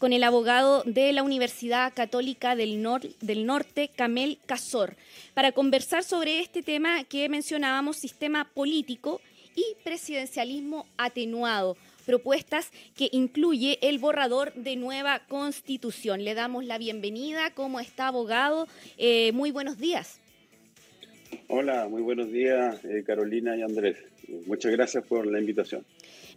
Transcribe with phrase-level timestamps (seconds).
[0.00, 4.96] con el abogado de la Universidad Católica del, Norte, Camel Casor,
[5.34, 9.20] para conversar sobre este tema que mencionábamos, sistema político
[9.54, 11.76] y presidencialismo atenuado
[12.06, 16.24] propuestas que incluye el borrador de nueva constitución.
[16.24, 17.50] Le damos la bienvenida.
[17.54, 18.66] ¿Cómo está, abogado?
[18.96, 20.18] Eh, muy buenos días.
[21.46, 23.98] Hola, muy buenos días, eh, Carolina y Andrés.
[24.46, 25.84] Muchas gracias por la invitación.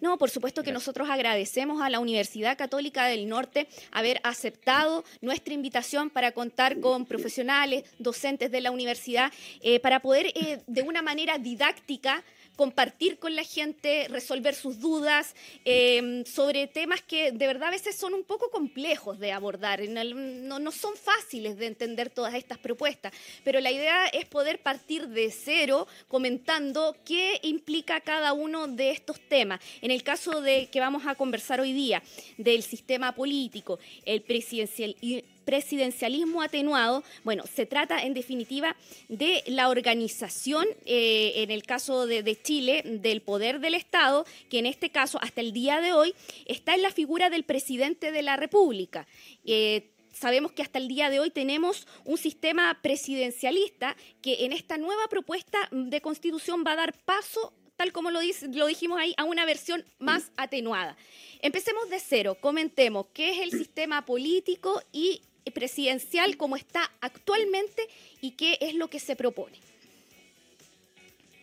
[0.04, 5.54] No, por supuesto que nosotros agradecemos a la Universidad Católica del Norte haber aceptado nuestra
[5.54, 11.02] invitación para contar con profesionales, docentes de la universidad, eh, para poder eh, de una
[11.02, 12.22] manera didáctica
[12.56, 15.36] compartir con la gente, resolver sus dudas
[15.66, 20.60] em, sobre temas que de verdad a veces son un poco complejos de abordar, no,
[20.60, 23.14] no, son fáciles de entender todas estas propuestas,
[23.44, 29.20] pero la idea es poder partir de cero comentando qué implica cada uno de estos
[29.20, 29.60] temas.
[29.82, 32.04] En el caso de que vamos a conversar hoy día
[32.38, 34.96] del sistema político, el presidencial
[35.44, 38.76] presidencialismo atenuado, bueno, se trata en definitiva
[39.10, 44.66] de la organización, eh, en el caso de, Chile, del poder del Estado, que en
[44.66, 46.14] este caso, hasta el día de hoy,
[46.46, 49.08] está en la figura del presidente de la República.
[49.46, 54.78] Eh, sabemos que hasta el día de hoy tenemos un sistema presidencialista que en esta
[54.78, 58.20] nueva propuesta de constitución va a dar paso tal como lo,
[58.54, 60.96] lo dijimos ahí, a una versión más atenuada.
[61.42, 67.84] Empecemos de cero, comentemos qué es el sistema político y presidencial como está actualmente
[68.22, 69.58] y qué es lo que se propone.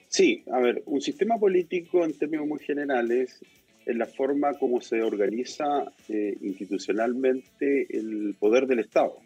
[0.08, 3.40] Sí, a ver, un sistema político en términos muy generales
[3.86, 9.18] es la forma como se organiza eh, institucionalmente el poder del Estado,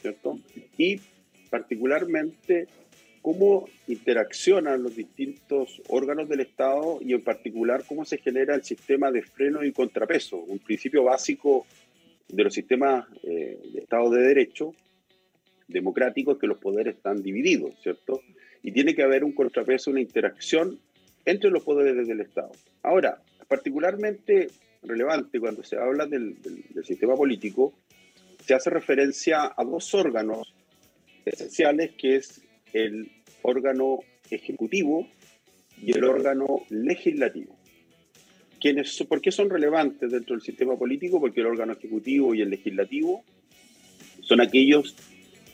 [0.00, 0.38] ¿cierto?
[0.76, 1.00] Y
[1.48, 2.68] particularmente
[3.22, 9.10] cómo interaccionan los distintos órganos del Estado y en particular cómo se genera el sistema
[9.10, 11.66] de freno y contrapeso, un principio básico
[12.32, 14.74] de los sistemas eh, de Estado de Derecho
[15.68, 18.22] democráticos que los poderes están divididos, ¿cierto?
[18.62, 20.80] Y tiene que haber un contrapeso, una interacción
[21.24, 22.50] entre los poderes del Estado.
[22.82, 24.48] Ahora, particularmente
[24.82, 27.72] relevante cuando se habla del, del sistema político,
[28.44, 30.52] se hace referencia a dos órganos
[31.24, 32.42] esenciales, que es
[32.72, 33.10] el
[33.42, 35.06] órgano ejecutivo
[35.80, 37.59] y el órgano legislativo.
[39.08, 41.20] ¿Por qué son relevantes dentro del sistema político?
[41.20, 43.24] Porque el órgano ejecutivo y el legislativo
[44.20, 44.94] son aquellos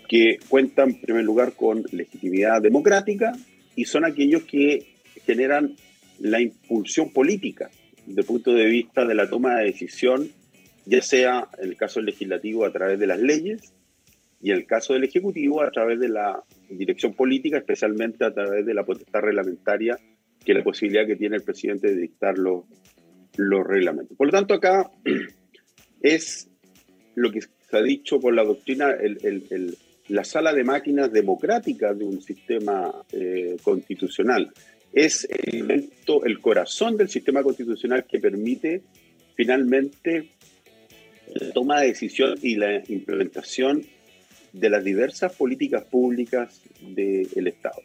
[0.08, 3.32] que cuentan en primer lugar con legitimidad democrática
[3.74, 4.94] y son aquellos que
[5.24, 5.76] generan
[6.18, 7.70] la impulsión política
[8.06, 10.30] desde el punto de vista de la toma de decisión,
[10.84, 13.72] ya sea en el caso del legislativo a través de las leyes
[14.40, 18.64] y en el caso del ejecutivo a través de la dirección política, especialmente a través
[18.64, 19.98] de la potestad reglamentaria,
[20.44, 22.64] que la posibilidad que tiene el presidente de dictar los,
[23.36, 24.16] los reglamentos.
[24.16, 24.90] Por lo tanto, acá
[26.00, 26.48] es
[27.14, 28.94] lo que se ha dicho por la doctrina,
[30.08, 34.52] la sala de máquinas democrática de un sistema eh, constitucional.
[34.92, 35.90] Es el,
[36.24, 38.82] el corazón del sistema constitucional que permite
[39.34, 40.30] finalmente
[41.34, 43.84] la toma de decisión y la implementación
[44.52, 47.82] de las diversas políticas públicas del Estado.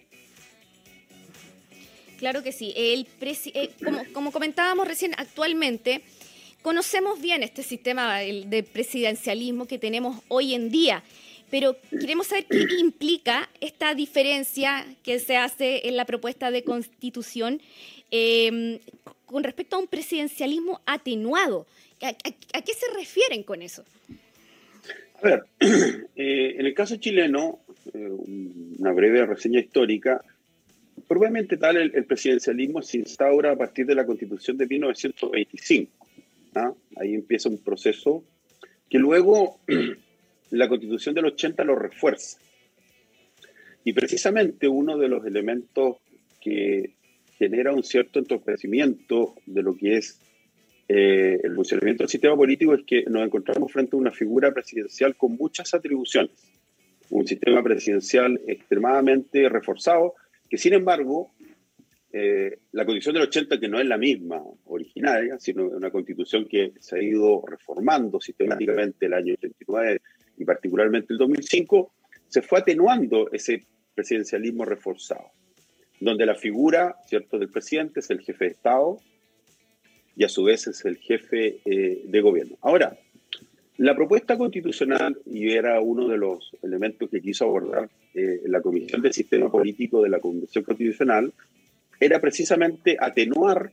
[2.22, 2.72] Claro que sí.
[2.76, 3.72] El eh,
[4.14, 6.02] como, comentábamos recién, actualmente
[6.62, 11.02] conocemos bien este sistema de presidencialismo que tenemos hoy en día,
[11.50, 17.60] pero queremos saber qué implica esta diferencia que se hace en la propuesta de constitución
[18.12, 18.78] em,
[19.26, 21.66] con respecto a un presidencialismo atenuado.
[22.04, 23.84] ¿A, qué se refieren con eso?
[25.16, 25.44] A ver,
[26.16, 27.62] eh, en el caso chileno,
[27.96, 28.10] eh,
[28.78, 30.24] una breve reseña histórica,
[31.12, 36.08] Probablemente tal, el, presidencialismo se instaura a partir de la constitución de 1925.
[36.56, 36.74] ¿ah?
[36.96, 38.24] Ahí empieza un proceso
[38.90, 39.60] que luego
[40.52, 42.40] la constitución del 80 lo refuerza.
[43.84, 45.98] Y precisamente uno de los elementos
[46.40, 46.92] que
[47.38, 50.18] genera un cierto entorpecimiento de lo que es
[50.88, 55.18] eh, el funcionamiento del sistema político es que nos encontramos frente a una figura presidencial
[55.18, 56.32] con muchas atribuciones.
[57.10, 60.14] Un sistema presidencial extremadamente reforzado
[60.52, 61.32] que sin embargo,
[62.12, 66.74] eh, la constitución del 80, que no es la misma originaria, sino una constitución que
[66.78, 70.02] se ha ido reformando sistemáticamente el año 89
[70.40, 71.94] y particularmente el 2005,
[72.28, 73.66] se fue atenuando ese
[73.96, 75.32] presidencialismo reforzado,
[76.02, 77.40] donde la figura ¿cierto?
[77.40, 79.00] del presidente es el jefe de Estado
[80.18, 82.58] y a su vez es el jefe eh, de gobierno.
[82.60, 83.00] Ahora,
[83.82, 89.02] la propuesta constitucional, y era uno de los elementos que quiso abordar eh, la Comisión
[89.02, 91.34] del Sistema Político de la Convención Constitucional,
[92.00, 93.72] era precisamente atenuar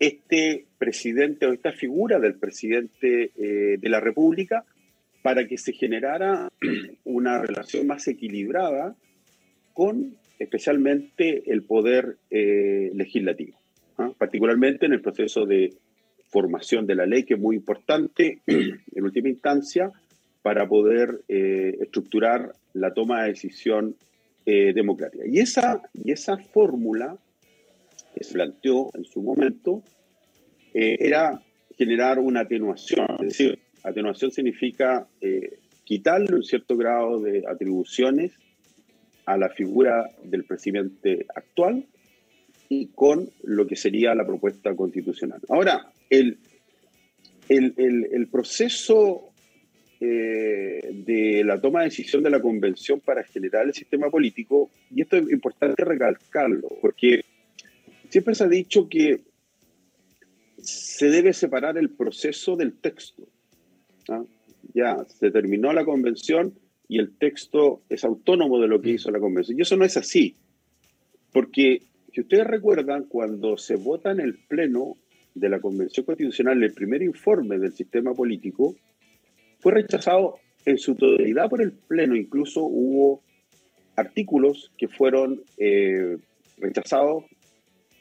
[0.00, 4.64] este presidente o esta figura del presidente eh, de la República
[5.22, 6.50] para que se generara
[7.04, 8.96] una relación más equilibrada
[9.72, 13.56] con especialmente el poder eh, legislativo,
[13.98, 14.10] ¿ah?
[14.18, 15.74] particularmente en el proceso de
[16.32, 19.92] formación de la ley, que es muy importante en última instancia
[20.42, 23.96] para poder eh, estructurar la toma de decisión
[24.44, 25.22] democrática.
[25.24, 27.16] Y esa, y esa fórmula
[28.14, 29.82] que se planteó en su momento
[30.74, 31.42] eh, era
[31.76, 33.06] generar una atenuación.
[33.20, 38.32] Es decir, atenuación significa eh, quitarle un cierto grado de atribuciones
[39.26, 41.84] a la figura del presidente actual
[42.72, 45.40] y con lo que sería la propuesta constitucional.
[45.50, 46.38] Ahora, el,
[47.50, 49.28] el, proceso
[50.00, 55.02] eh, de la toma de decisión de la convención para generar el sistema político, y
[55.02, 57.26] esto es importante recalcarlo, porque
[58.08, 59.20] siempre se ha dicho que
[60.56, 63.28] se debe separar el proceso del texto.
[64.08, 64.24] ¿ah?
[64.72, 66.54] Ya se terminó la convención
[66.88, 68.94] y el texto es autónomo de lo que mm.
[68.94, 69.58] hizo la convención.
[69.58, 70.36] Y eso no es así,
[71.32, 71.82] porque
[72.12, 74.96] si ustedes recuerdan, cuando se vota en el Pleno
[75.34, 78.76] de la Convención Constitucional el primer informe del sistema político,
[79.60, 82.14] fue rechazado en su totalidad por el Pleno.
[82.14, 83.22] Incluso hubo
[83.96, 86.18] artículos que fueron eh,
[86.58, 87.24] rechazados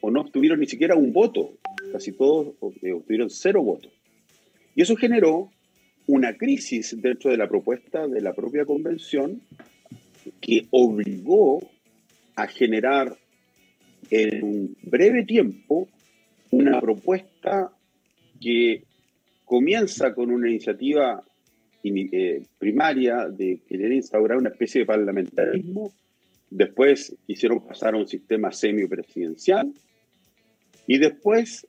[0.02, 1.54] o no obtuvieron ni siquiera un voto
[1.92, 3.92] casi todos eh, obtuvieron cero votos.
[4.76, 5.52] Y eso generó
[6.08, 9.42] una crisis dentro de la propuesta de la propia convención
[10.40, 11.70] que obligó
[12.36, 13.18] a generar
[14.12, 15.88] en un breve tiempo
[16.52, 17.72] una propuesta
[18.40, 18.84] que
[19.46, 21.24] comienza con una iniciativa
[21.84, 25.92] eh, primaria de querer instaurar una especie de parlamentarismo,
[26.50, 29.74] después hicieron pasar a un sistema semipresidencial
[30.86, 31.66] y después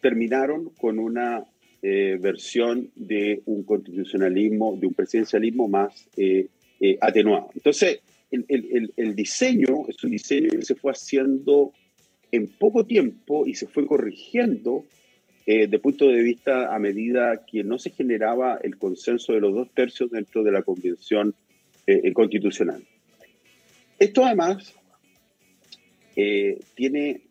[0.00, 1.44] terminaron con una
[1.82, 6.48] eh, versión de un constitucionalismo, de un presidencialismo más eh,
[6.80, 7.50] eh, atenuado.
[7.54, 11.72] Entonces, el, diseño es un diseño que se fue haciendo
[12.30, 14.84] en poco tiempo y se fue corrigiendo
[15.46, 19.68] de punto de vista a medida que no se generaba el consenso de los dos
[19.74, 21.34] tercios dentro de la convención
[22.14, 22.84] constitucional.
[23.98, 24.76] Esto además
[26.14, 27.22] tiene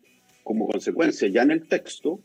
[0.42, 2.20] como consecuencia ya en el texto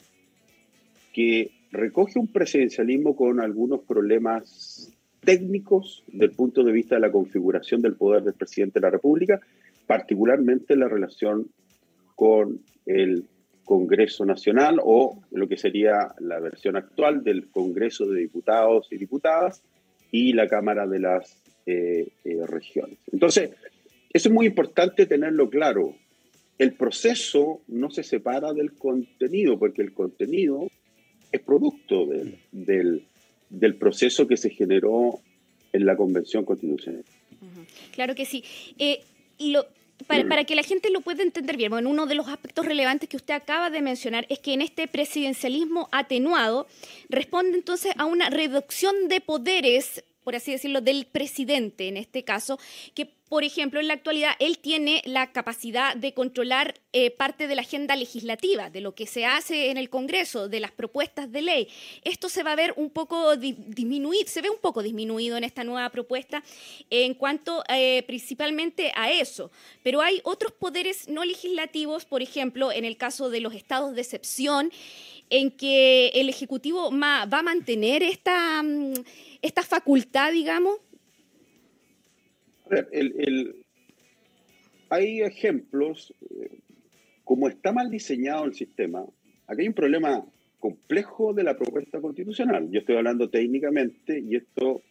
[1.13, 4.94] que recoge un presidencialismo con algunos problemas
[5.25, 9.41] técnicos del punto de vista de la configuración del poder del presidente de la República,
[9.87, 11.47] particularmente la relación
[12.15, 13.25] con el
[13.65, 19.61] Congreso Nacional o lo que sería la versión actual del Congreso de Diputados y Diputadas
[20.11, 21.35] y la Cámara de las
[21.65, 22.99] eh, eh, Regiones.
[23.11, 23.49] Entonces,
[24.13, 25.95] eso es muy importante tenerlo claro.
[26.57, 30.69] El proceso no se separa del contenido, porque el contenido
[31.31, 33.03] es producto del, del,
[33.77, 35.19] proceso que se generó
[35.73, 37.03] en la Convención Constitucional.
[37.91, 38.43] Claro que sí.
[38.77, 39.01] Eh,
[39.39, 39.65] lo,
[40.07, 43.09] para, para, que la gente lo pueda entender bien, bueno, uno de los aspectos relevantes
[43.09, 46.67] que usted acaba de mencionar es que en este presidencialismo atenuado
[47.09, 52.59] responde entonces a una reducción de poderes por así decirlo, del presidente en este caso,
[52.95, 57.55] que por ejemplo en la actualidad él tiene la capacidad de controlar eh, parte de
[57.55, 61.41] la agenda legislativa, de lo que se hace en el Congreso, de las propuestas de
[61.41, 61.67] ley.
[62.03, 65.63] Esto se va a ver un poco disminuido, se ve un poco disminuido en esta
[65.63, 66.43] nueva propuesta
[66.89, 69.51] en cuanto eh, principalmente a eso.
[69.83, 74.01] Pero hay otros poderes no legislativos, por ejemplo, en el caso de los estados de
[74.01, 74.71] excepción,
[75.29, 78.93] en que el Ejecutivo va a mantener esta, mm,
[79.41, 80.77] esta facultad, digamos?
[84.89, 86.59] Hay ejemplos, eh,
[87.23, 89.05] como está mal diseñado el sistema,
[89.47, 90.25] aquí hay un problema
[90.59, 92.69] complejo de la propuesta constitucional.
[92.71, 94.81] Yo estoy hablando técnicamente y esto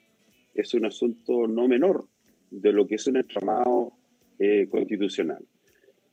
[0.54, 2.06] es un asunto no menor
[2.50, 3.92] de lo que es un entramado
[4.38, 5.44] eh, constitucional.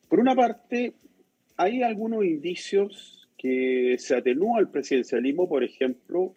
[0.10, 0.94] Por una parte,
[1.58, 6.34] hay algunos indicios que se atenúa el presidencialismo, por ejemplo,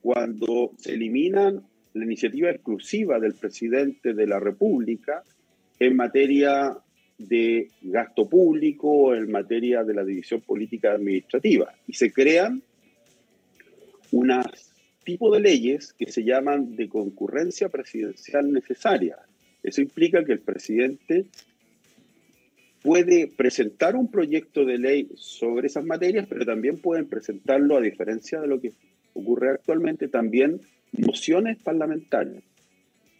[0.00, 1.64] cuando se eliminan
[1.94, 5.22] la iniciativa exclusiva del presidente de la República
[5.78, 6.76] en materia
[7.18, 12.62] de gasto público, en materia de la división política administrativa, y se crean
[14.10, 14.46] unos
[15.04, 19.18] tipo de leyes que se llaman de concurrencia presidencial necesaria.
[19.62, 21.26] Eso implica que el presidente
[22.82, 28.40] puede presentar un proyecto de ley sobre esas materias, pero también pueden presentarlo, a diferencia
[28.40, 28.72] de lo que
[29.14, 30.60] ocurre actualmente, también
[30.98, 32.42] mociones parlamentarias.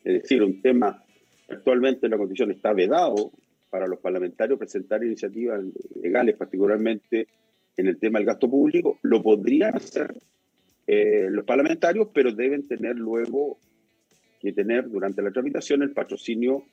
[0.04, 1.02] Es decir, un tema
[1.48, 3.32] actualmente en la Constitución está vedado
[3.70, 5.62] para los parlamentarios presentar iniciativas
[6.00, 7.26] legales, particularmente
[7.76, 10.14] en el tema del gasto público, lo podrían hacer
[10.86, 13.58] eh, los parlamentarios, pero deben tener luego
[14.40, 16.64] que tener durante la tramitación el patrocinio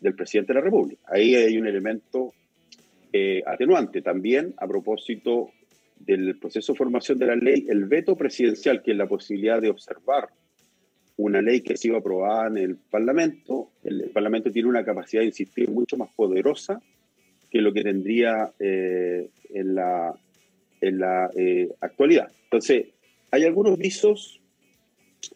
[0.00, 1.02] del presidente de la República.
[1.08, 2.32] Ahí hay un elemento
[3.12, 4.00] eh, atenuante.
[4.02, 5.50] También, a propósito
[5.98, 9.70] del proceso de formación de la ley, el veto presidencial, que es la posibilidad de
[9.70, 10.28] observar
[11.16, 15.28] una ley que ha sido aprobada en el Parlamento, el, Parlamento tiene una capacidad de
[15.28, 16.80] insistir mucho más poderosa
[17.50, 20.14] que lo que tendría eh, en la,
[20.80, 22.30] en la eh, actualidad.
[22.44, 22.88] Entonces,
[23.30, 24.40] hay algunos visos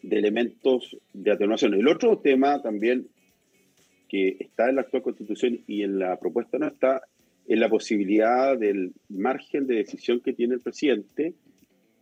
[0.03, 1.73] de elementos de atenuación.
[1.73, 3.07] El otro tema también
[4.07, 7.01] que está en la actual constitución y en la propuesta no está,
[7.47, 11.33] es la posibilidad del margen de decisión que tiene el presidente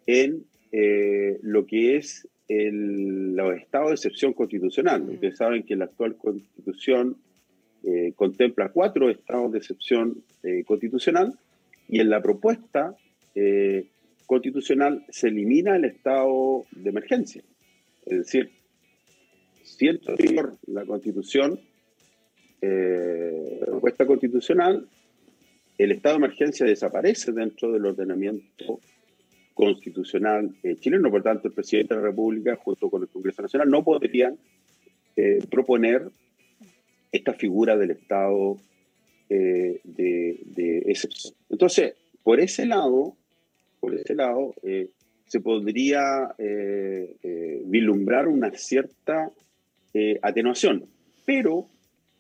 [0.06, 5.04] en eh, lo que es el, estado de excepción constitucional.
[5.04, 5.14] Mm.
[5.14, 7.16] Ustedes saben que la actual constitución
[7.84, 11.38] eh, contempla cuatro estados de excepción eh, constitucional
[11.88, 12.96] y en la propuesta
[14.26, 17.42] constitucional se elimina el estado de emergencia.
[18.06, 18.52] Es decir,
[19.64, 20.14] siento
[20.68, 21.58] la constitución,
[22.60, 24.90] la propuesta constitucional,
[25.78, 28.82] el estado de emergencia desaparece dentro del ordenamiento
[29.60, 31.12] constitucional eh, chileno.
[31.12, 34.38] Por tanto, el presidente de la República, junto con el Congreso Nacional, no podrían
[35.18, 36.10] eh, proponer
[37.12, 38.56] esta figura del Estado
[39.28, 41.34] eh, de, excepción.
[41.50, 43.18] Entonces, por ese lado,
[43.82, 44.54] por ese lado,
[45.26, 46.36] se podría
[47.66, 49.32] vislumbrar una cierta
[50.22, 50.86] atenuación.
[51.26, 51.68] Pero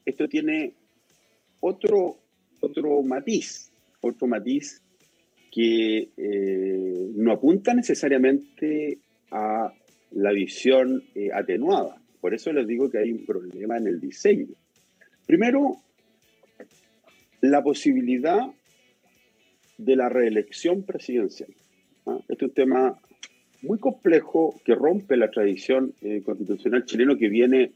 [0.05, 0.74] esto tiene
[1.60, 2.17] otro,
[2.62, 4.81] otro matiz, otro matiz
[5.51, 9.00] que eh, no apunta necesariamente
[9.32, 9.74] a
[10.12, 12.01] la visión eh, atenuada.
[12.22, 14.48] Por eso les digo que hay un problema en el diseño.
[15.25, 15.77] Primero,
[17.41, 18.48] la posibilidad
[19.77, 21.50] de la reelección presidencial.
[22.06, 22.20] ¿ah?
[22.27, 23.00] Este es un tema
[23.62, 27.72] muy complejo que rompe la tradición eh, constitucional chileno que viene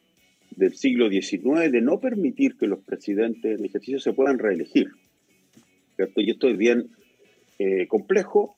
[0.52, 4.92] del siglo XIX de no permitir que los presidentes en ejercicio se puedan reelegir.
[5.98, 6.90] Y esto es bien
[7.60, 8.58] eh, complejo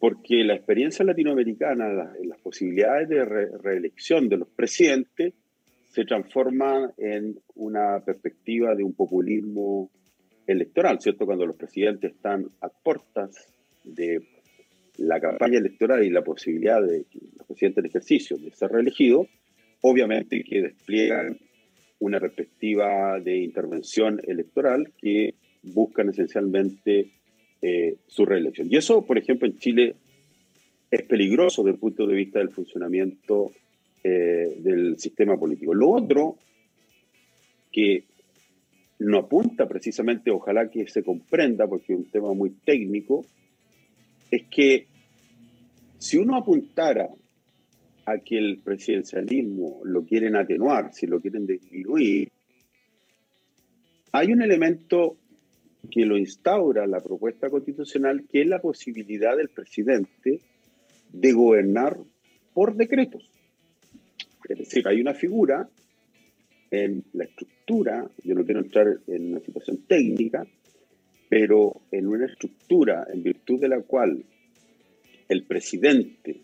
[0.00, 5.34] porque la experiencia latinoamericana, en las posibilidades de reelección de los presidentes,
[5.90, 9.90] se transforma en una perspectiva de un populismo
[10.46, 11.26] electoral, ¿cierto?
[11.26, 13.52] Cuando los presidentes están a puertas
[13.84, 14.22] de
[14.96, 19.26] la campaña electoral y la posibilidad de que los presidentes en ejercicio de ser reelegidos,
[19.82, 21.38] obviamente que despliegan
[21.98, 27.10] una perspectiva de intervención electoral que buscan esencialmente
[27.62, 28.68] eh, su reelección.
[28.70, 29.94] Y eso, por ejemplo, en Chile
[30.90, 33.52] es peligroso desde el punto de vista del funcionamiento
[34.02, 35.74] eh, del sistema político.
[35.74, 36.36] Lo otro
[37.70, 38.04] que
[38.98, 43.24] no apunta precisamente, ojalá que se comprenda, porque es un tema muy técnico,
[44.30, 44.86] es que
[45.98, 47.08] si uno apuntara
[48.06, 52.28] a que el presidencialismo lo quieren atenuar, si lo quieren disminuir,
[54.12, 55.16] hay un elemento
[55.88, 60.40] que lo instaura la propuesta constitucional, que es la posibilidad del presidente
[61.12, 61.98] de gobernar
[62.52, 63.30] por decretos.
[64.48, 65.68] Es decir, hay una figura
[66.70, 70.46] en la estructura, yo no quiero entrar en una situación técnica,
[71.28, 74.24] pero en una estructura en virtud de la cual
[75.28, 76.42] el presidente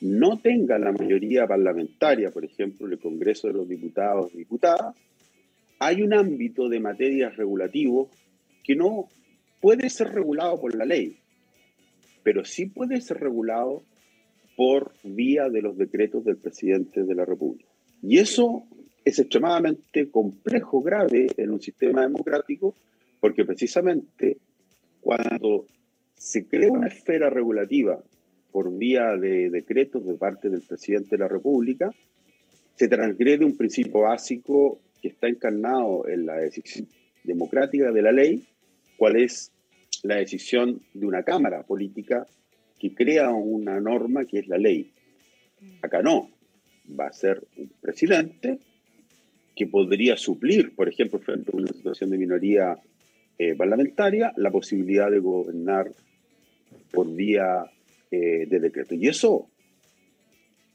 [0.00, 4.94] no tenga la mayoría parlamentaria, por ejemplo, en el Congreso de los Diputados y Diputadas,
[5.78, 8.08] hay un ámbito de materias regulativos
[8.64, 9.08] que no
[9.60, 11.18] puede ser regulado por la ley,
[12.22, 13.82] pero sí puede ser regulado
[14.56, 17.68] por vía de los decretos del presidente de la República.
[18.02, 18.64] Y eso
[19.04, 22.74] es extremadamente complejo, grave en un sistema democrático,
[23.20, 24.38] porque precisamente
[25.00, 25.66] cuando
[26.14, 28.02] se crea una esfera regulativa
[28.50, 31.90] por vía de decretos de parte del presidente de la República,
[32.76, 36.88] se transgrede un principio básico que está encarnado en la decisión
[37.24, 38.42] democrática de la ley,
[38.96, 39.52] cuál es
[40.02, 42.26] la decisión de una Cámara política
[42.78, 44.90] que crea una norma que es la ley.
[45.82, 46.30] Acá no,
[46.98, 48.58] va a ser un presidente
[49.56, 52.76] que podría suplir, por ejemplo, frente a una situación de minoría
[53.38, 55.90] eh, parlamentaria, la posibilidad de gobernar
[56.92, 57.64] por vía
[58.10, 58.94] eh, de decreto.
[58.94, 59.48] Y eso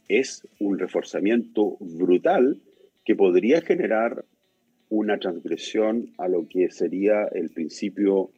[0.08, 2.60] es un reforzamiento brutal
[3.06, 4.26] que podría generar
[4.90, 8.32] una transgresión a lo que sería el principio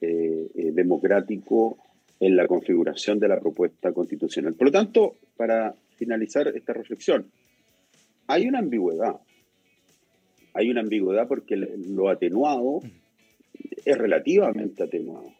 [0.00, 1.78] eh, eh, democrático
[2.20, 4.54] en la configuración de la propuesta constitucional.
[4.54, 7.26] Por lo tanto, para finalizar esta reflexión,
[8.26, 9.16] hay una ambigüedad.
[10.54, 12.80] Hay una ambigüedad porque lo atenuado
[13.84, 15.32] es relativamente atenuado.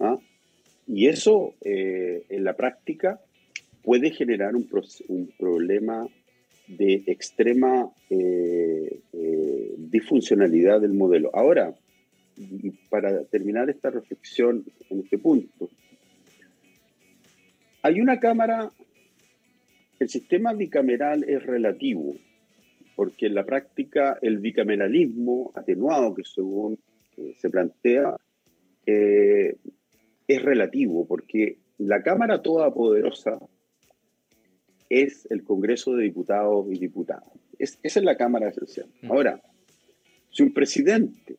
[0.00, 0.18] ¿ah?
[0.86, 3.20] y eso en la práctica
[3.82, 4.68] puede generar un,
[5.08, 6.06] un problema
[6.68, 7.90] de extrema
[9.76, 11.30] disfuncionalidad del modelo.
[11.34, 11.74] Ahora,
[12.88, 15.68] para terminar esta reflexión en este punto,
[17.82, 18.70] hay una Cámara,
[19.98, 22.14] el sistema bicameral es relativo,
[22.94, 26.78] porque en la práctica el bicameralismo atenuado que según
[27.16, 28.16] eh, se plantea
[28.86, 29.56] eh,
[30.28, 33.38] es relativo, porque la Cámara toda poderosa
[34.92, 37.24] es el Congreso de Diputados y Diputadas.
[37.58, 38.88] esa es la Cámara esencial.
[39.00, 39.10] Mm.
[39.10, 39.40] Ahora,
[40.30, 41.36] si un presidente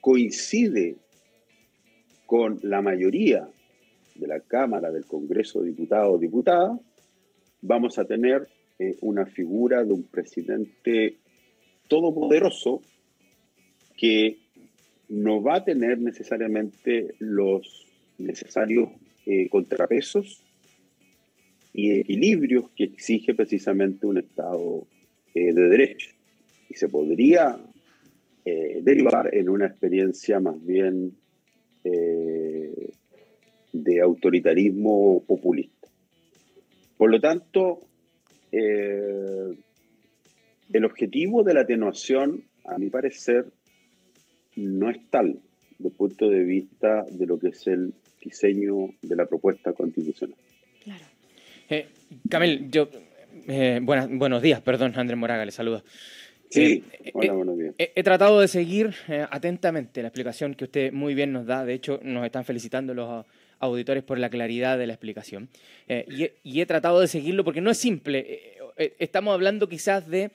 [0.00, 0.94] coincide
[2.24, 3.48] con la mayoría
[4.14, 6.78] de la Cámara del Congreso de Diputados o Diputadas,
[7.62, 8.46] vamos a tener
[8.78, 11.16] eh, una figura de un presidente
[11.88, 12.80] todopoderoso
[13.96, 14.38] que
[15.08, 17.86] no va a tener necesariamente los
[18.18, 18.90] necesarios
[19.24, 20.45] eh, contrapesos
[21.76, 24.86] y equilibrios que exige precisamente un Estado
[25.34, 26.10] eh, de derecho.
[26.70, 27.58] Y se podría
[28.46, 31.14] eh, derivar en una experiencia más bien
[31.84, 32.92] eh,
[33.74, 35.86] de autoritarismo populista.
[36.96, 37.80] Por lo tanto,
[38.50, 39.54] el
[40.82, 43.44] objetivo de la atenuación, a mi parecer,
[44.56, 45.38] no es tal
[45.78, 47.92] desde el punto de vista de lo que es el
[48.24, 50.38] diseño de la propuesta constitucional.
[51.68, 51.86] Claro.
[52.30, 52.88] Camil, yo,
[53.82, 55.82] buenos días, perdón, Andrés Moraga, le saludo.
[56.50, 57.74] Sí, eh, hola, buenos días.
[57.78, 61.64] He, tratado de seguir eh, atentamente la explicación que usted muy bien nos da.
[61.64, 63.26] De hecho, nos están felicitando los
[63.58, 65.48] auditores por la claridad de la explicación.
[65.88, 68.54] Eh, y, he, tratado de seguirlo porque no es simple.
[68.76, 70.30] estamos hablando quizás de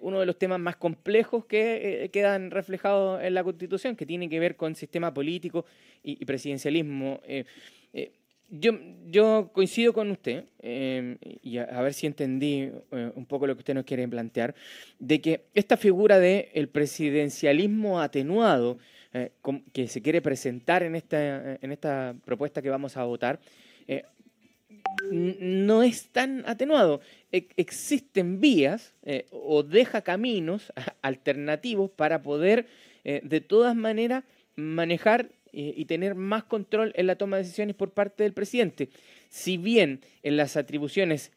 [0.00, 4.38] uno de los temas más complejos que quedan reflejados en la Constitución, que tiene que
[4.38, 5.64] ver con sistema político
[6.02, 7.20] y, y presidencialismo
[8.52, 8.78] yo,
[9.08, 13.60] yo coincido con usted, em, y a, ver si entendí eh, un poco lo que
[13.60, 14.54] usted nos quiere plantear,
[14.98, 18.78] de que esta figura del el presidencialismo atenuado
[19.14, 19.32] eh,
[19.72, 23.40] que se quiere presentar en esta, en esta propuesta que vamos a votar,
[23.88, 24.04] eh,
[25.10, 27.00] no es tan atenuado.
[27.32, 28.94] E, existen vías
[29.30, 32.66] o deja caminos alternativos para poder,
[33.04, 34.24] de todas maneras,
[34.56, 38.88] manejar y tener más control en la toma de decisiones por parte del presidente.
[39.28, 41.30] Si bien en las atribuciones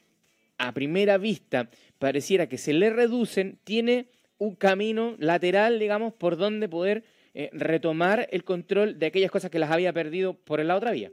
[0.57, 6.69] a primera vista pareciera que se le reducen, tiene un camino lateral, digamos, por donde
[6.69, 10.91] poder eh, retomar el control de aquellas cosas que las había perdido por la otra
[10.91, 11.11] vía.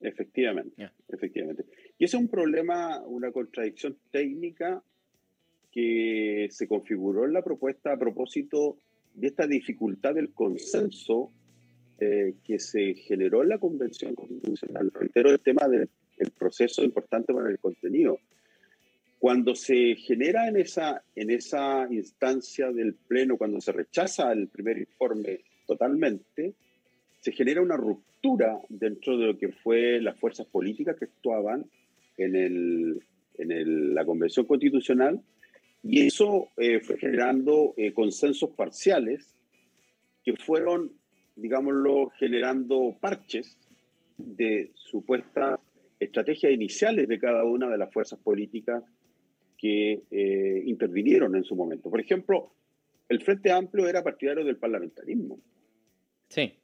[0.00, 1.64] Efectivamente, efectivamente.
[1.98, 4.82] Y ese es un problema, una contradicción técnica
[5.70, 8.78] que se configuró en la propuesta a propósito
[9.14, 11.32] de esta dificultad del consenso
[12.00, 14.90] eh, que se generó en la Convención Constitucional.
[14.92, 15.88] Reitero el tema del
[16.38, 18.18] proceso importante para el contenido.
[19.18, 24.78] Cuando se genera en esa, en esa instancia del Pleno, cuando se rechaza el primer
[24.78, 26.54] informe totalmente,
[27.20, 31.66] se genera una ruptura dentro de lo que fue las fuerzas políticas que actuaban
[32.16, 33.04] en, el,
[33.36, 35.20] en el, la Convención Constitucional
[35.82, 39.36] y eso eh, fue generando eh, consensos parciales
[40.24, 40.92] que fueron
[41.40, 43.56] digámoslo, generando parches
[44.16, 45.58] de supuestas
[45.98, 48.82] estrategias iniciales de cada una de las fuerzas políticas
[49.58, 51.90] que eh, intervinieron en su momento.
[51.90, 52.52] Por ejemplo,
[53.08, 55.38] el Frente Amplio era partidario del parlamentarismo.
[56.28, 56.54] Sí.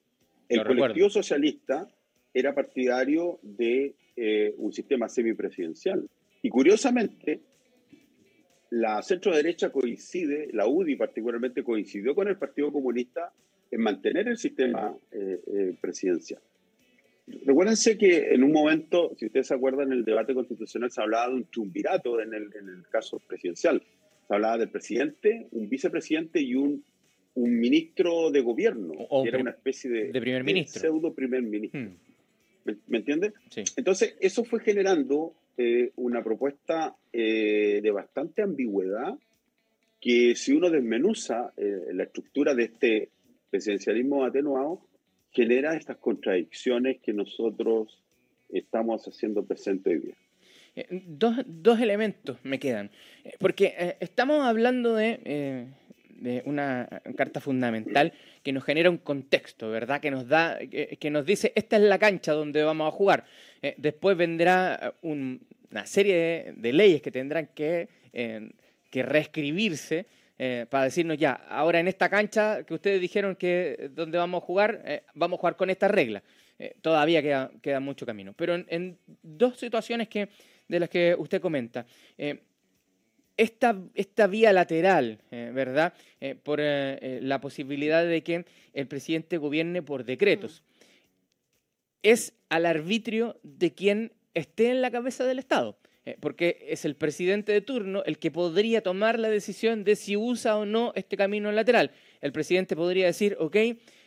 [0.48, 1.88] El colectivo socialista
[2.32, 6.08] era partidario de eh, un sistema semipresidencial.
[6.42, 7.40] Y curiosamente,
[8.70, 13.32] la centro derecha coincide, la UDI particularmente coincidió con el Partido Comunista
[13.70, 16.40] en mantener el sistema eh, eh, presidencial.
[17.44, 21.29] Recuérdense que en un momento, si ustedes se acuerdan, en el debate constitucional se hablaba
[21.29, 23.83] de un triunvirato en el, en el caso presidencial.
[24.29, 26.85] Se hablaba del presidente, un vicepresidente y un,
[27.35, 30.81] un ministro de gobierno, que era una especie de, de primer ministro.
[30.81, 31.81] pseudo primer ministro.
[31.81, 31.96] Hmm.
[32.64, 33.33] ¿Me, ¿Me entiendes?
[33.50, 33.64] Sí.
[33.76, 39.14] Entonces, eso fue generando eh, una propuesta de bastante ambigüedad
[40.00, 43.09] que si uno desmenuza la estructura de este
[43.57, 44.83] presidencialismo atenuado
[45.31, 48.03] genera estas contradicciones que nosotros
[48.51, 50.14] estamos haciendo presente hoy día.
[50.77, 52.90] Eh, dos, dos, elementos me quedan,
[53.25, 55.71] eh, porque eh, estamos hablando de,
[56.11, 60.03] de, una carta fundamental que nos genera un contexto, ¿verdad?
[60.03, 63.25] Que nos da, que, nos dice esta es la cancha donde vamos a jugar.
[63.79, 67.88] después vendrá una serie de, de, leyes que tendrán que,
[68.90, 70.07] que reescribirse
[70.38, 74.46] eh, para decirnos ya, ahora en esta cancha que ustedes dijeron que donde vamos a
[74.46, 76.22] jugar, eh, vamos a jugar con esta regla.
[76.81, 78.33] todavía queda, queda, mucho camino.
[78.35, 80.29] Pero en, dos situaciones que,
[80.68, 81.87] de las que usted comenta,
[83.37, 85.92] esta, esta, vía lateral, ¿verdad?
[86.42, 90.62] por la posibilidad de que el presidente gobierne por decretos.
[92.03, 95.77] Es al arbitrio de quien esté en la cabeza del Estado.
[96.07, 100.16] Eh, porque es el presidente de turno el que podría tomar la decisión de si
[100.16, 101.90] usa o no este camino lateral.
[102.21, 103.57] El presidente podría decir, ok,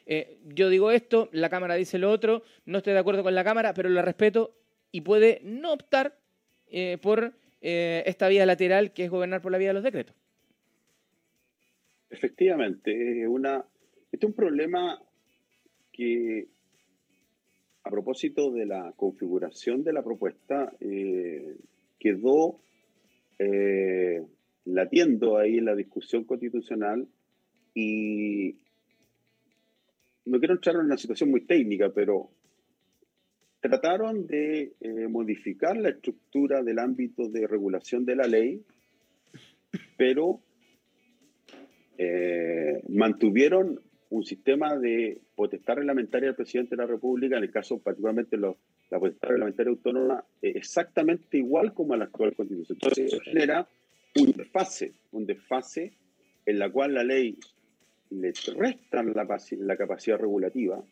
[0.05, 3.43] eh, yo digo esto, la Cámara dice lo otro, no estoy de acuerdo con la
[3.43, 4.55] Cámara, pero la respeto
[4.93, 6.17] y puede no optar
[6.67, 10.15] eh, por esta vía lateral que es gobernar por la vía de los decretos.
[12.09, 15.03] Efectivamente, este es un problema
[15.91, 16.47] que
[17.83, 20.71] a propósito de la configuración de la propuesta,
[21.99, 22.59] quedó
[23.37, 24.23] eh,
[24.65, 27.07] latiendo ahí en la discusión constitucional
[27.73, 28.55] y
[30.25, 32.29] no quiero entrar en una situación muy técnica, pero
[33.61, 38.63] trataron de eh, modificar la estructura del ámbito de regulación de la ley,
[39.97, 40.39] pero
[41.97, 47.79] eh, mantuvieron un sistema de potestad reglamentaria del presidente de la República, en el caso
[47.79, 48.55] particularmente los
[48.89, 52.77] la potestad reglamentaria autónoma exactamente igual como a la actual constitución.
[52.81, 53.67] Entonces eso genera
[54.15, 55.93] un desfase, un desfase
[56.45, 57.37] en la cual la ley
[58.09, 60.83] le resta la, capacidad regulativa,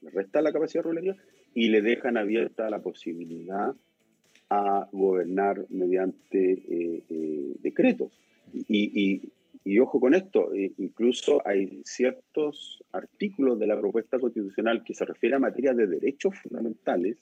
[0.00, 1.16] le resta la capacidad regulativa
[1.54, 3.74] y le dejan abierta la posibilidad
[4.48, 8.12] a gobernar mediante eh, eh, decretos.
[8.68, 9.20] Y,
[9.64, 15.04] y, ojo con esto, eh, incluso hay ciertos artículos de la propuesta constitucional que se
[15.04, 17.16] refieren a materia de derechos fundamentales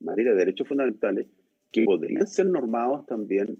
[0.00, 1.26] materia de derechos fundamentales
[1.72, 3.58] que podrían ser normados también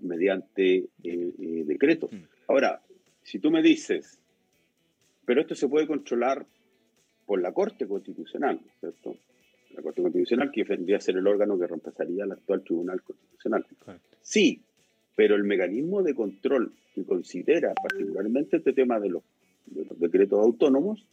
[0.00, 2.12] mediante eh, eh, decretos.
[2.12, 2.22] Mm.
[2.48, 2.80] Ahora,
[3.22, 4.18] si tú me dices,
[5.24, 6.46] pero esto se puede controlar
[7.26, 9.16] por la Corte Constitucional, ¿cierto?
[9.74, 13.66] La Corte Constitucional que vendría a ser el órgano que reemplazaría al actual Tribunal Constitucional.
[14.22, 14.62] Sí,
[15.14, 19.22] pero el mecanismo de control que considera particularmente este tema de los,
[19.98, 21.04] decretos autónomos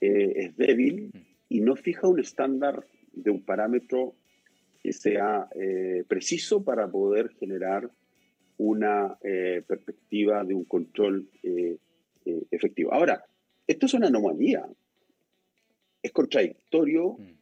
[0.00, 1.18] eh, es débil mm.
[1.50, 4.14] y no fija un estándar de un parámetro
[4.82, 7.90] que sea eh, preciso para poder generar
[8.58, 11.78] una eh, perspectiva de un control eh,
[12.50, 12.92] efectivo.
[12.92, 13.24] Ahora,
[13.66, 14.66] esto es una anomalía.
[16.02, 17.32] Es contradictorio mm.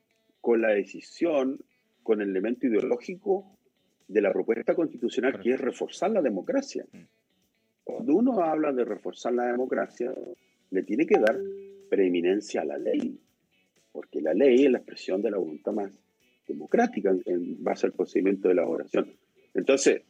[0.41, 1.59] con la decisión,
[2.03, 3.59] con el elemento ideológico
[4.07, 6.87] de la propuesta constitucional, que es reforzar la democracia.
[6.93, 7.03] Mm.
[7.85, 10.15] Cuando uno habla de reforzar la democracia,
[10.71, 11.37] le tiene que dar
[11.91, 13.19] preeminencia a la ley
[13.93, 15.93] porque la ley es la expresión de la voluntad más
[16.49, 19.13] democrática en, base al procedimiento de elaboración.
[19.55, 20.03] Entonces,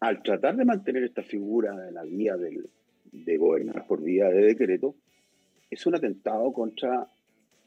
[0.00, 4.96] al tratar de mantener esta figura de la vía de gobernar por vía de decreto,
[5.70, 7.08] es un atentado contra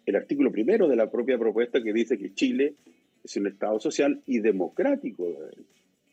[0.05, 2.75] el artículo primero de la propia propuesta que dice que Chile
[3.23, 5.27] es un Estado social y democrático.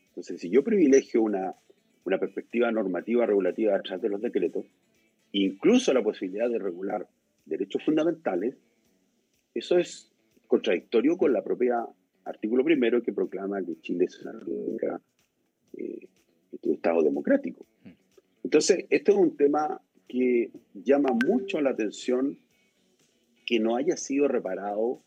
[0.09, 1.55] Entonces, si yo privilegio una,
[2.03, 4.65] una perspectiva normativa regulativa través de los decretos,
[5.31, 7.07] incluso la posibilidad de regular
[7.45, 8.55] derechos fundamentales,
[9.55, 10.11] eso es
[10.47, 11.87] contradictorio con la propia
[12.25, 15.01] artículo primero que proclama que Chile es una república,
[15.77, 16.07] eh,
[16.61, 17.65] un Estado democrático.
[18.43, 22.37] Entonces, este es un tema que llama mucho la atención
[23.45, 25.01] que no haya sido reparado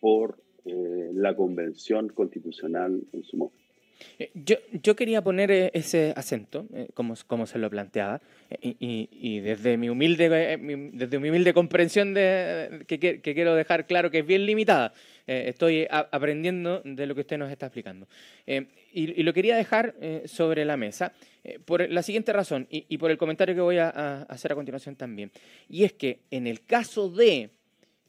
[0.00, 3.67] por eh, la Convención Constitucional en su momento.
[4.18, 8.20] Eh, yo, yo, quería poner eh, ese acento, eh, como, como se lo planteaba,
[8.60, 10.28] y, y, desde, mi humilde,
[10.92, 14.94] desde mi humilde comprensión de, que, que, quiero dejar claro que es bien limitada,
[15.26, 18.08] estoy aprendiendo de lo que usted nos está explicando.
[18.46, 21.12] Y, y, lo quería dejar sobre la mesa
[21.66, 25.30] por la siguiente razón, y, por el comentario que voy a, hacer a continuación también,
[25.68, 27.50] y es que en el caso de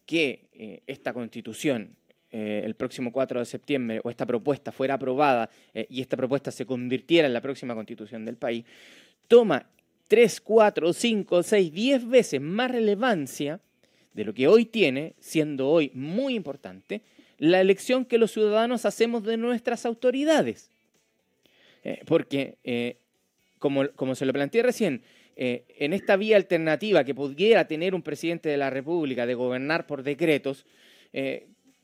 [0.05, 1.97] que esta constitución
[2.31, 6.51] eh, el próximo 4 de septiembre o esta propuesta fuera aprobada eh, y esta propuesta
[6.51, 8.65] se convirtiera en la próxima constitución del país,
[9.27, 9.65] toma
[10.07, 13.59] 3, 4, 5, 6, 10 veces más relevancia
[14.13, 17.01] de lo que hoy tiene, siendo hoy muy importante,
[17.39, 20.69] la elección que los ciudadanos hacemos de nuestras autoridades.
[21.83, 22.97] Eh, porque,
[23.57, 25.01] como, como, se lo planteé recién,
[25.35, 30.03] en esta vía alternativa que pudiera tener un presidente de la República de gobernar por
[30.03, 30.65] decretos,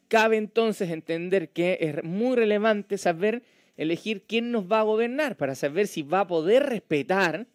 [0.07, 3.43] Cabe entonces entender que es muy relevante saber
[3.77, 7.47] elegir quién nos va a gobernar para saber si va a poder respetar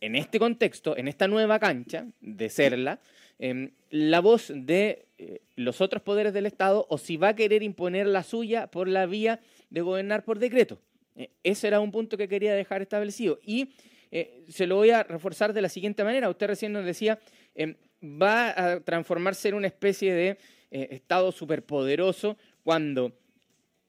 [0.00, 3.00] en este contexto, en esta nueva cancha de serla,
[3.38, 7.62] em, la voz de eh, los otros poderes del Estado o si va a querer
[7.62, 9.38] imponer la suya por la vía
[9.70, 10.80] de gobernar por decreto.
[11.14, 13.38] Eh, ese era un punto que quería dejar establecido.
[13.44, 13.74] Y
[14.10, 16.28] eh, se lo voy a reforzar de la siguiente manera.
[16.28, 17.20] Usted recién nos decía,
[17.54, 20.38] em, va a transformarse en una especie de
[20.72, 23.12] eh, Estado superpoderoso cuando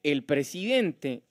[0.02, 1.22] el presidente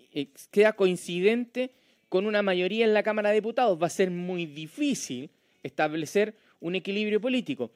[0.52, 1.72] queda coincidente
[2.10, 3.82] con una mayoría en la Cámara de Diputados.
[3.82, 5.30] Va a ser muy difícil
[5.63, 7.72] establecer un equilibrio político.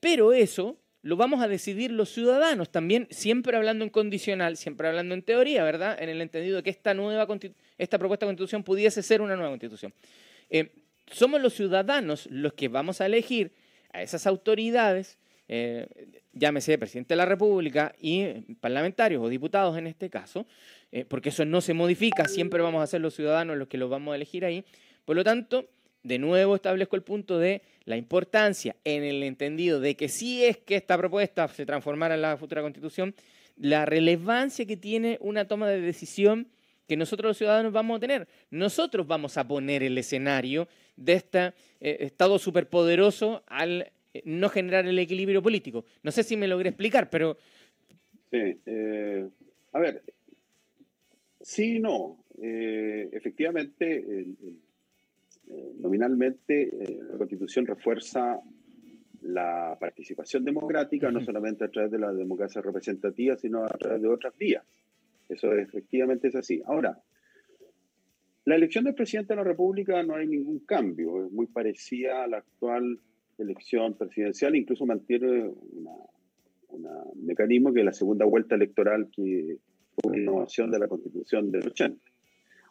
[0.00, 5.14] Pero eso lo vamos a decidir los ciudadanos, también siempre hablando en condicional, siempre hablando
[5.14, 6.00] en teoría, ¿verdad?
[6.00, 7.26] En el entendido de que esta, nueva
[7.78, 9.94] esta propuesta de constitución pudiese ser una nueva constitución.
[10.50, 10.70] Eh,
[11.10, 13.52] somos los ciudadanos los que vamos a elegir
[13.92, 15.86] a esas autoridades, eh,
[16.34, 18.26] llámese presidente de la República y
[18.60, 20.46] parlamentarios o diputados en este caso,
[20.92, 23.88] eh, porque eso no se modifica, siempre vamos a ser los ciudadanos los que los
[23.88, 24.64] vamos a elegir ahí.
[25.04, 25.66] Por lo tanto,
[26.02, 30.58] de nuevo establezco el punto de la importancia en el entendido de que si es
[30.58, 33.14] que esta propuesta se transformara en la futura constitución,
[33.56, 36.48] la relevancia que tiene una toma de decisión
[36.86, 38.28] que nosotros los ciudadanos vamos a tener.
[38.50, 43.92] Nosotros vamos a poner el escenario de este Estado superpoderoso al
[44.24, 45.84] no generar el equilibrio político.
[46.02, 47.36] No sé si me logré explicar, pero...
[48.30, 49.28] Sí, eh,
[49.72, 50.02] a ver,
[51.40, 52.18] sí y no.
[52.40, 54.36] efectivamente, el
[55.50, 58.38] eh, nominalmente eh, la Constitución refuerza
[59.22, 64.08] la participación democrática, no solamente a través de la democracia representativa, sino a través de
[64.08, 64.62] otras vías.
[65.28, 66.62] Eso efectivamente es así.
[66.66, 67.00] Ahora,
[68.44, 72.26] la elección del presidente de la República no hay ningún cambio, es muy parecida a
[72.26, 72.98] la actual
[73.38, 75.50] elección presidencial, incluso mantiene
[76.68, 79.58] un mecanismo que es la segunda vuelta electoral que
[79.94, 81.98] fue una innovación de la Constitución del 80.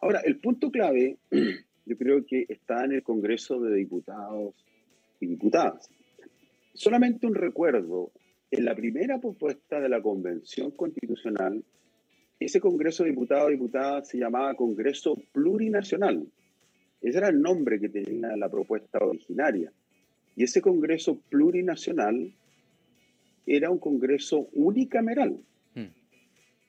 [0.00, 1.18] Ahora, el punto clave
[1.86, 4.54] yo creo que está en el Congreso de Diputados
[5.20, 5.90] y Diputadas.
[6.74, 8.12] Solamente un recuerdo,
[8.50, 11.64] en la primera propuesta de la Convención Constitucional,
[12.38, 16.26] ese Congreso de Diputados y Diputadas se llamaba Congreso Plurinacional.
[17.00, 19.72] Ese era el nombre que tenía la propuesta originaria.
[20.38, 22.32] Y ese Congreso Plurinacional
[23.44, 25.36] era un Congreso unicameral.
[25.74, 25.88] Hmm.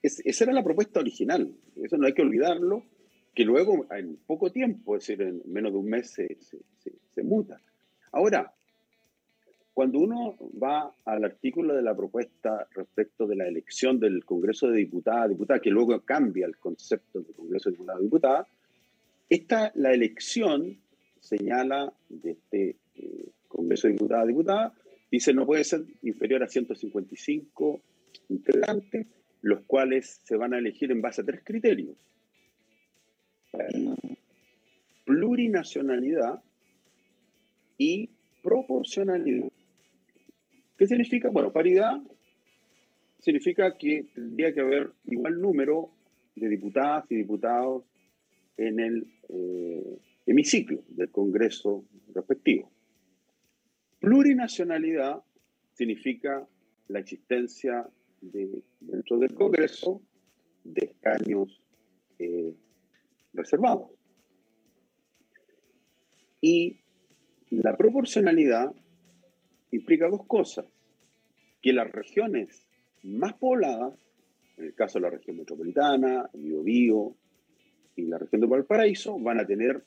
[0.02, 1.54] esa era la propuesta original.
[1.76, 2.84] Eso no hay que olvidarlo
[3.36, 6.36] que luego en poco tiempo, es decir, en menos de un mes se,
[7.14, 7.62] se, muta.
[8.12, 8.52] Ahora,
[9.72, 14.78] cuando uno va al artículo de la propuesta respecto de la elección del Congreso de
[14.78, 18.48] Diputadas, Diputadas, que luego cambia el concepto del Congreso de Diputados, Diputadas,
[19.30, 20.76] esta, la elección
[21.20, 24.74] señala de este eh, Congreso de Diputadas, Diputadas,
[25.12, 27.82] dice no puede ser inferior a 155
[28.30, 29.08] integrantes,
[29.42, 31.98] los cuales se van a elegir en base a tres criterios
[35.06, 36.42] plurinacionalidad
[37.78, 38.10] y
[38.44, 39.50] proporcionalidad.
[40.78, 41.30] ¿Qué significa?
[41.30, 42.00] Bueno, paridad
[43.20, 45.90] significa que tendría que haber igual número
[46.36, 47.84] de diputadas y diputados
[48.56, 51.84] en el eh, hemiciclo del Congreso
[52.14, 52.70] respectivo.
[54.00, 55.22] Plurinacionalidad
[55.74, 56.48] significa
[56.88, 57.88] la existencia
[58.22, 60.02] de, dentro del Congreso
[60.64, 61.62] de escaños
[62.18, 62.54] eh,
[63.34, 63.92] reservados.
[66.42, 66.78] Y
[67.50, 68.74] la proporcionalidad
[69.72, 70.66] implica dos cosas,
[71.62, 72.68] que las regiones
[73.04, 73.94] más pobladas,
[74.58, 77.16] en el caso de la región metropolitana, Biobío
[77.96, 79.84] y la región de Valparaíso, van a tener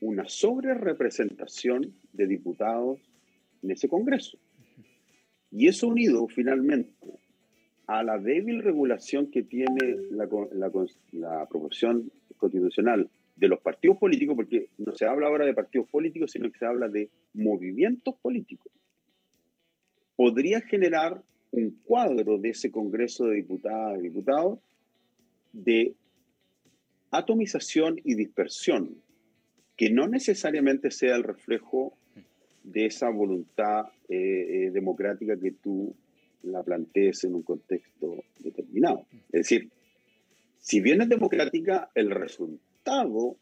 [0.00, 3.00] una sobre-representación de diputados
[3.64, 4.38] en ese Congreso.
[5.50, 6.92] Y eso unido finalmente
[7.86, 10.28] a la débil regulación que tiene la,
[11.12, 16.30] la, proporción constitucional de los partidos políticos, porque no se habla ahora de partidos políticos,
[16.30, 18.72] sino que se habla de movimientos políticos,
[20.16, 24.58] podría generar un cuadro de ese Congreso de Diputadas y Diputados
[25.52, 25.94] de
[27.10, 28.96] atomización y dispersión,
[29.76, 31.96] que no necesariamente sea el reflejo
[32.74, 35.94] de esa voluntad eh, eh, democrática que tú
[36.42, 39.06] la plantees en un contexto determinado.
[39.32, 39.70] Es decir,
[40.58, 43.36] si bien es democrática, el resultado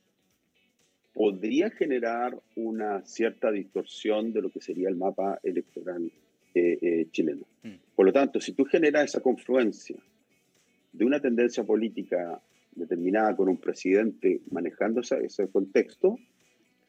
[1.14, 6.10] podría generar una cierta distorsión de lo que sería el mapa electoral
[6.54, 7.46] eh, eh, chileno.
[7.62, 7.74] Mm.
[7.94, 9.96] Por lo tanto, si tú generas esa confluencia
[10.92, 12.40] de una tendencia política
[12.74, 16.18] determinada con un presidente manejando ese contexto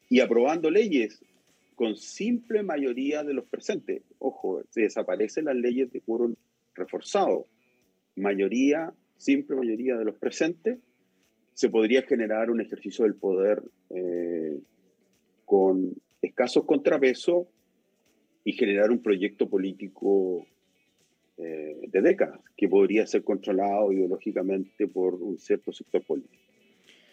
[0.08, 1.22] y aprobando leyes
[1.74, 4.02] con simple mayoría de los presentes.
[4.18, 6.34] Ojo, se desaparecen las leyes de quórum
[6.74, 7.46] reforzado.
[8.16, 10.78] Mayoría simple mayoría de los presentes,
[11.54, 14.58] se podría generar un ejercicio del poder eh,
[15.44, 17.46] con escasos contrapesos
[18.44, 20.46] y generar un proyecto político
[21.38, 26.43] eh, de décadas que podría ser controlado ideológicamente por un cierto sector político.